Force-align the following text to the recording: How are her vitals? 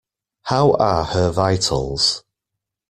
How 0.45 0.71
are 0.79 1.03
her 1.03 1.29
vitals? 1.29 2.23